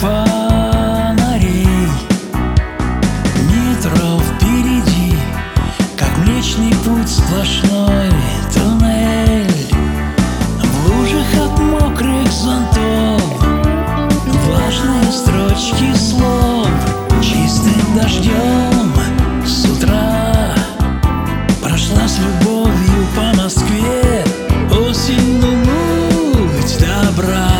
[0.00, 1.66] фонарей.
[3.50, 5.16] Метро впереди,
[5.96, 8.10] как Млечный путь сплошной
[8.52, 9.74] туннель.
[10.62, 10.90] В
[11.42, 13.22] от мокрых зонтов
[14.46, 16.68] Влажные строчки слов.
[17.22, 18.92] Чистым дождем
[19.46, 20.54] с утра
[21.62, 24.24] Прошла с любовью по Москве.
[24.70, 27.53] Осень, ну, добра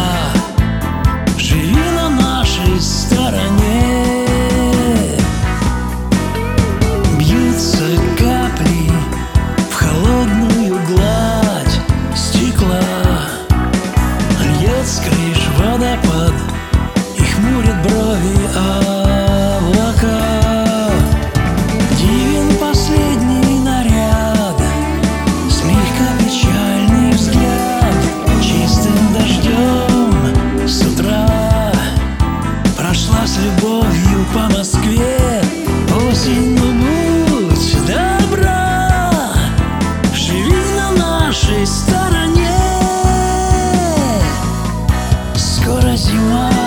[45.94, 46.63] Cause you are.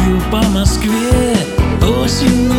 [0.00, 1.36] Любовью по Москве
[1.82, 2.50] Осень,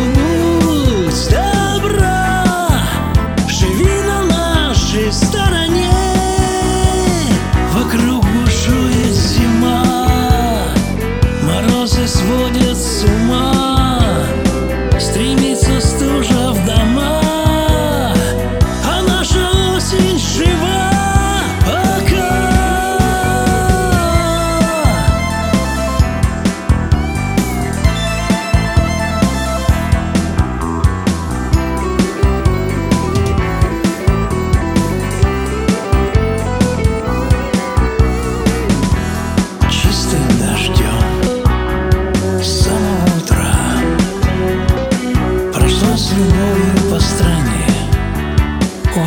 [46.14, 47.66] Любовью по стране.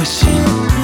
[0.02, 0.75] Осень,